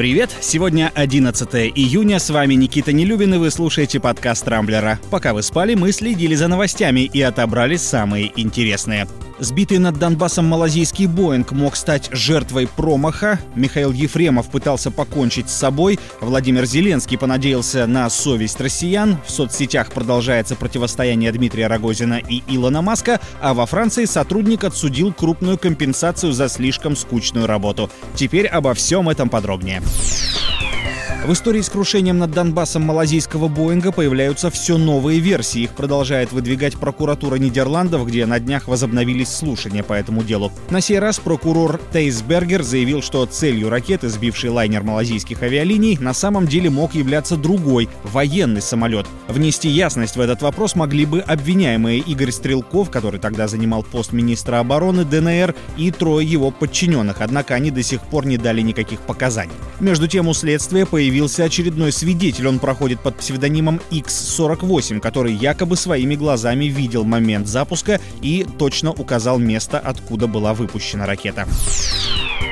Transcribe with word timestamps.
Привет! 0.00 0.34
Сегодня 0.40 0.90
11 0.94 1.46
июня, 1.74 2.20
с 2.20 2.30
вами 2.30 2.54
Никита 2.54 2.90
Нелюбин, 2.90 3.34
и 3.34 3.36
вы 3.36 3.50
слушаете 3.50 4.00
подкаст 4.00 4.48
«Рамблера». 4.48 4.98
Пока 5.10 5.34
вы 5.34 5.42
спали, 5.42 5.74
мы 5.74 5.92
следили 5.92 6.34
за 6.34 6.48
новостями 6.48 7.00
и 7.00 7.20
отобрали 7.20 7.76
самые 7.76 8.32
интересные. 8.40 9.06
Сбитый 9.40 9.78
над 9.78 9.98
Донбассом 9.98 10.44
малазийский 10.44 11.06
Боинг 11.06 11.52
мог 11.52 11.74
стать 11.74 12.10
жертвой 12.12 12.68
промаха. 12.68 13.40
Михаил 13.54 13.90
Ефремов 13.90 14.50
пытался 14.50 14.90
покончить 14.90 15.48
с 15.48 15.54
собой. 15.54 15.98
Владимир 16.20 16.66
Зеленский 16.66 17.16
понадеялся 17.16 17.86
на 17.86 18.10
совесть 18.10 18.60
россиян. 18.60 19.16
В 19.26 19.30
соцсетях 19.30 19.92
продолжается 19.92 20.56
противостояние 20.56 21.32
Дмитрия 21.32 21.68
Рогозина 21.68 22.18
и 22.18 22.42
Илона 22.48 22.82
Маска. 22.82 23.18
А 23.40 23.54
во 23.54 23.64
Франции 23.64 24.04
сотрудник 24.04 24.64
отсудил 24.64 25.10
крупную 25.10 25.56
компенсацию 25.56 26.32
за 26.34 26.50
слишком 26.50 26.94
скучную 26.94 27.46
работу. 27.46 27.90
Теперь 28.14 28.46
обо 28.46 28.74
всем 28.74 29.08
этом 29.08 29.30
подробнее. 29.30 29.80
В 31.22 31.32
истории 31.34 31.60
с 31.60 31.68
крушением 31.68 32.16
над 32.16 32.30
Донбассом 32.30 32.80
малазийского 32.82 33.48
Боинга 33.48 33.92
появляются 33.92 34.50
все 34.50 34.78
новые 34.78 35.20
версии. 35.20 35.64
Их 35.64 35.72
продолжает 35.72 36.32
выдвигать 36.32 36.78
прокуратура 36.78 37.36
Нидерландов, 37.36 38.06
где 38.06 38.24
на 38.24 38.40
днях 38.40 38.68
возобновились 38.68 39.28
слушания 39.28 39.82
по 39.82 39.92
этому 39.92 40.22
делу. 40.22 40.50
На 40.70 40.80
сей 40.80 40.98
раз 40.98 41.20
прокурор 41.20 41.78
Тейсбергер 41.92 42.62
заявил, 42.62 43.02
что 43.02 43.26
целью 43.26 43.68
ракеты, 43.68 44.08
сбившей 44.08 44.48
лайнер 44.48 44.82
малазийских 44.82 45.42
авиалиний, 45.42 45.98
на 46.00 46.14
самом 46.14 46.46
деле 46.46 46.70
мог 46.70 46.94
являться 46.94 47.36
другой— 47.36 47.90
военный 48.02 48.62
самолет. 48.62 49.06
Внести 49.28 49.68
ясность 49.68 50.16
в 50.16 50.20
этот 50.20 50.40
вопрос 50.40 50.74
могли 50.74 51.04
бы 51.04 51.20
обвиняемые 51.20 51.98
Игорь 51.98 52.32
Стрелков, 52.32 52.88
который 52.90 53.20
тогда 53.20 53.46
занимал 53.46 53.82
пост 53.82 54.12
министра 54.14 54.58
обороны 54.58 55.04
ДНР, 55.04 55.54
и 55.76 55.90
трое 55.90 56.26
его 56.26 56.50
подчиненных, 56.50 57.20
однако 57.20 57.54
они 57.54 57.70
до 57.70 57.82
сих 57.82 58.00
пор 58.00 58.24
не 58.24 58.38
дали 58.38 58.62
никаких 58.62 59.00
показаний. 59.00 59.52
Между 59.80 60.08
тем 60.08 60.26
у 60.26 60.32
следствия 60.32 60.86
появились 60.86 61.09
появился 61.10 61.42
очередной 61.42 61.90
свидетель. 61.90 62.46
Он 62.46 62.60
проходит 62.60 63.00
под 63.00 63.16
псевдонимом 63.16 63.80
X48, 63.90 65.00
который 65.00 65.32
якобы 65.32 65.74
своими 65.76 66.14
глазами 66.14 66.66
видел 66.66 67.02
момент 67.02 67.48
запуска 67.48 68.00
и 68.22 68.46
точно 68.60 68.92
указал 68.92 69.40
место, 69.40 69.80
откуда 69.80 70.28
была 70.28 70.54
выпущена 70.54 71.06
ракета. 71.06 71.48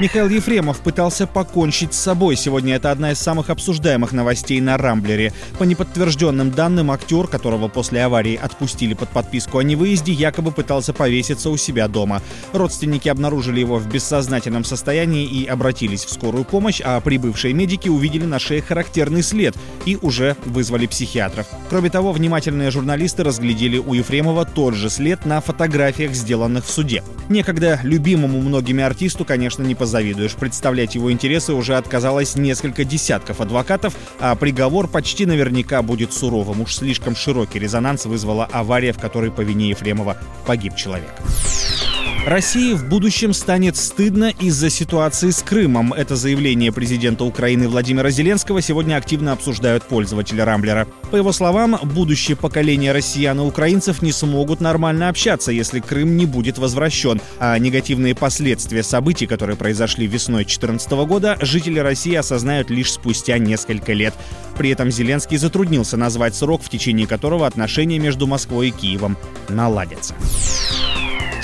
Михаил 0.00 0.28
Ефремов 0.28 0.78
пытался 0.78 1.26
покончить 1.26 1.92
с 1.92 1.98
собой. 1.98 2.36
Сегодня 2.36 2.76
это 2.76 2.92
одна 2.92 3.10
из 3.10 3.18
самых 3.18 3.50
обсуждаемых 3.50 4.12
новостей 4.12 4.60
на 4.60 4.76
Рамблере. 4.76 5.32
По 5.58 5.64
неподтвержденным 5.64 6.52
данным, 6.52 6.92
актер, 6.92 7.26
которого 7.26 7.66
после 7.66 8.04
аварии 8.04 8.38
отпустили 8.40 8.94
под 8.94 9.08
подписку 9.08 9.58
о 9.58 9.64
невыезде, 9.64 10.12
якобы 10.12 10.52
пытался 10.52 10.92
повеситься 10.92 11.50
у 11.50 11.56
себя 11.56 11.88
дома. 11.88 12.22
Родственники 12.52 13.08
обнаружили 13.08 13.58
его 13.58 13.78
в 13.78 13.88
бессознательном 13.88 14.62
состоянии 14.62 15.26
и 15.26 15.46
обратились 15.46 16.04
в 16.04 16.12
скорую 16.12 16.44
помощь, 16.44 16.80
а 16.80 17.00
прибывшие 17.00 17.52
медики 17.52 17.88
увидели 17.88 18.24
на 18.24 18.38
шее 18.38 18.62
характерный 18.62 19.24
след 19.24 19.56
и 19.84 19.98
уже 20.00 20.36
вызвали 20.44 20.86
психиатров. 20.86 21.48
Кроме 21.70 21.90
того, 21.90 22.12
внимательные 22.12 22.70
журналисты 22.70 23.24
разглядели 23.24 23.78
у 23.78 23.94
Ефремова 23.94 24.44
тот 24.44 24.74
же 24.74 24.90
след 24.90 25.26
на 25.26 25.40
фотографиях, 25.40 26.12
сделанных 26.12 26.66
в 26.66 26.70
суде. 26.70 27.02
Некогда 27.28 27.80
любимому 27.82 28.40
многими 28.40 28.84
артисту, 28.84 29.24
конечно, 29.24 29.64
не 29.64 29.74
позавидуешь. 29.88 30.34
Представлять 30.34 30.94
его 30.94 31.10
интересы 31.10 31.54
уже 31.54 31.76
отказалось 31.76 32.36
несколько 32.36 32.84
десятков 32.84 33.40
адвокатов, 33.40 33.94
а 34.20 34.34
приговор 34.34 34.86
почти 34.86 35.24
наверняка 35.24 35.80
будет 35.80 36.12
суровым. 36.12 36.60
Уж 36.60 36.74
слишком 36.74 37.16
широкий 37.16 37.58
резонанс 37.58 38.04
вызвала 38.04 38.44
авария, 38.52 38.92
в 38.92 38.98
которой 38.98 39.30
по 39.30 39.40
вине 39.40 39.70
Ефремова 39.70 40.18
погиб 40.46 40.76
человек. 40.76 41.14
России 42.26 42.74
в 42.74 42.86
будущем 42.86 43.32
станет 43.32 43.76
стыдно 43.76 44.32
из-за 44.40 44.68
ситуации 44.68 45.30
с 45.30 45.42
Крымом. 45.42 45.92
Это 45.92 46.14
заявление 46.14 46.72
президента 46.72 47.24
Украины 47.24 47.68
Владимира 47.68 48.10
Зеленского 48.10 48.60
сегодня 48.60 48.96
активно 48.96 49.32
обсуждают 49.32 49.84
пользователи 49.84 50.40
Рамблера. 50.40 50.86
По 51.10 51.16
его 51.16 51.32
словам, 51.32 51.78
будущее 51.82 52.36
поколение 52.36 52.92
россиян 52.92 53.38
и 53.38 53.42
украинцев 53.42 54.02
не 54.02 54.12
смогут 54.12 54.60
нормально 54.60 55.08
общаться, 55.08 55.52
если 55.52 55.80
Крым 55.80 56.16
не 56.16 56.26
будет 56.26 56.58
возвращен, 56.58 57.20
а 57.38 57.58
негативные 57.58 58.14
последствия 58.14 58.82
событий, 58.82 59.26
которые 59.26 59.56
произошли 59.56 60.06
весной 60.06 60.44
2014 60.44 60.90
года, 61.06 61.38
жители 61.40 61.78
России 61.78 62.14
осознают 62.14 62.68
лишь 62.68 62.92
спустя 62.92 63.38
несколько 63.38 63.94
лет. 63.94 64.12
При 64.58 64.70
этом 64.70 64.90
Зеленский 64.90 65.38
затруднился 65.38 65.96
назвать 65.96 66.34
срок, 66.34 66.62
в 66.62 66.68
течение 66.68 67.06
которого 67.06 67.46
отношения 67.46 67.98
между 67.98 68.26
Москвой 68.26 68.68
и 68.68 68.70
Киевом 68.72 69.16
наладятся. 69.48 70.14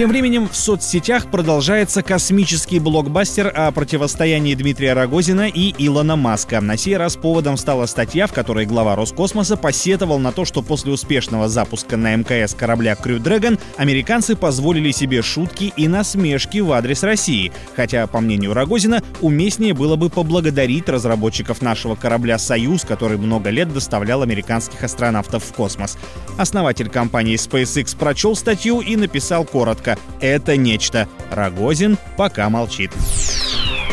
Тем 0.00 0.08
временем 0.08 0.48
в 0.48 0.56
соцсетях 0.56 1.26
продолжается 1.30 2.02
космический 2.02 2.78
блокбастер 2.78 3.52
о 3.54 3.70
противостоянии 3.70 4.54
Дмитрия 4.54 4.94
Рогозина 4.94 5.46
и 5.46 5.74
Илона 5.76 6.16
Маска. 6.16 6.62
На 6.62 6.78
сей 6.78 6.96
раз 6.96 7.16
поводом 7.16 7.58
стала 7.58 7.84
статья, 7.84 8.26
в 8.26 8.32
которой 8.32 8.64
глава 8.64 8.96
Роскосмоса 8.96 9.58
посетовал 9.58 10.18
на 10.18 10.32
то, 10.32 10.46
что 10.46 10.62
после 10.62 10.92
успешного 10.92 11.50
запуска 11.50 11.98
на 11.98 12.16
МКС 12.16 12.54
корабля 12.54 12.94
Crew 12.94 13.22
Dragon 13.22 13.60
американцы 13.76 14.36
позволили 14.36 14.90
себе 14.90 15.20
шутки 15.20 15.70
и 15.76 15.86
насмешки 15.86 16.60
в 16.60 16.72
адрес 16.72 17.02
России. 17.02 17.52
Хотя, 17.76 18.06
по 18.06 18.20
мнению 18.20 18.54
Рогозина, 18.54 19.02
уместнее 19.20 19.74
было 19.74 19.96
бы 19.96 20.08
поблагодарить 20.08 20.88
разработчиков 20.88 21.60
нашего 21.60 21.94
корабля 21.94 22.38
«Союз», 22.38 22.86
который 22.86 23.18
много 23.18 23.50
лет 23.50 23.70
доставлял 23.70 24.22
американских 24.22 24.82
астронавтов 24.82 25.44
в 25.44 25.52
космос. 25.52 25.98
Основатель 26.38 26.88
компании 26.88 27.36
SpaceX 27.36 27.94
прочел 27.98 28.34
статью 28.34 28.80
и 28.80 28.96
написал 28.96 29.44
коротко 29.44 29.89
«Это 30.20 30.56
нечто». 30.56 31.08
Рогозин 31.30 31.98
пока 32.16 32.48
молчит. 32.48 32.90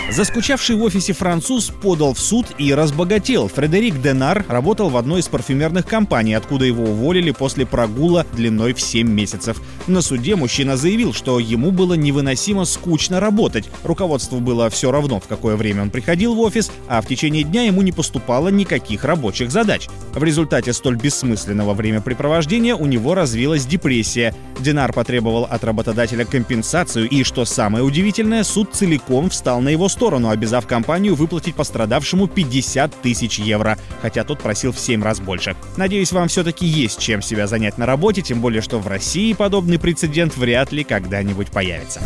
Заскучавший 0.10 0.78
в 0.78 0.84
офисе 0.84 1.12
француз 1.12 1.70
подал 1.82 2.14
в 2.14 2.20
суд 2.20 2.46
и 2.58 2.74
разбогател. 2.74 3.50
Фредерик 3.50 4.02
Денар 4.02 4.46
работал 4.48 4.90
в 4.90 4.96
одной 4.96 5.20
из 5.20 5.28
парфюмерных 5.28 5.86
компаний, 5.86 6.34
откуда 6.34 6.64
его 6.64 6.86
уволили 6.86 7.32
после 7.32 7.66
прогула 7.66 8.26
длиной 8.32 8.74
в 8.74 8.80
7 8.80 9.06
месяцев. 9.06 9.62
На 9.86 10.02
суде 10.02 10.38
мужчина 10.38 10.78
заявил, 10.78 11.14
что 11.14 11.40
ему 11.40 11.72
было 11.72 11.96
невыносимо 11.96 12.64
скучно 12.64 13.20
работать. 13.20 13.66
Руководству 13.84 14.40
было 14.40 14.70
все 14.70 14.92
равно, 14.92 15.20
в 15.20 15.28
какое 15.28 15.58
время 15.58 15.82
он 15.82 15.90
приходил 15.90 16.36
в 16.36 16.40
офис, 16.40 16.72
а 16.88 17.02
в 17.02 17.08
течение 17.08 17.44
дня 17.44 17.64
ему 17.64 17.82
не 17.82 17.92
поступало 17.92 18.48
никаких 18.48 19.04
рабочих 19.04 19.52
задач. 19.52 19.90
В 20.14 20.24
результате 20.24 20.72
столь 20.72 20.96
бессмысленного 20.96 21.74
времяпрепровождения 21.74 22.76
у 22.76 22.86
него 22.86 23.14
развилась 23.14 23.66
депрессия. 23.66 24.34
Динар 24.60 24.94
потребовал 24.94 25.44
от 25.44 25.64
работодателя 25.66 26.24
компенсацию, 26.24 27.10
и, 27.10 27.24
что 27.24 27.44
самое 27.44 27.84
удивительное, 27.84 28.44
суд 28.44 28.70
целиком 28.74 29.30
встал 29.30 29.60
на 29.60 29.70
его 29.70 29.90
сторону, 29.98 30.30
обязав 30.30 30.68
компанию 30.68 31.16
выплатить 31.16 31.56
пострадавшему 31.56 32.28
50 32.28 33.02
тысяч 33.02 33.40
евро, 33.40 33.80
хотя 34.02 34.24
тот 34.24 34.40
просил 34.40 34.72
в 34.72 34.80
7 34.80 35.04
раз 35.04 35.20
больше. 35.20 35.56
Надеюсь, 35.76 36.12
вам 36.12 36.28
все-таки 36.28 36.68
есть 36.68 37.00
чем 37.00 37.24
себя 37.24 37.48
занять 37.48 37.80
на 37.80 37.88
работе, 37.88 38.22
тем 38.22 38.40
более, 38.40 38.62
что 38.62 38.78
в 38.78 38.88
России 38.88 39.34
подобный 39.34 39.80
прецедент 39.80 40.38
вряд 40.38 40.72
ли 40.72 40.84
когда-нибудь 40.84 41.50
появится. 41.50 42.00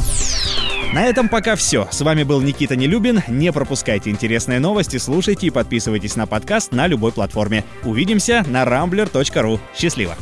На 0.93 1.05
этом 1.05 1.27
пока 1.27 1.55
все. 1.57 1.87
С 1.91 2.01
вами 2.01 2.23
был 2.23 2.39
Никита 2.39 2.77
Нелюбин. 2.77 3.23
Не 3.27 3.51
пропускайте 3.51 4.09
интересные 4.09 4.59
новости, 4.59 4.97
слушайте 4.97 5.47
и 5.47 5.49
подписывайтесь 5.49 6.15
на 6.15 6.27
подкаст 6.27 6.71
на 6.71 6.87
любой 6.87 7.11
платформе. 7.11 7.65
Увидимся 7.83 8.45
на 8.47 8.63
rambler.ru. 8.63 9.59
Счастливо! 9.77 10.15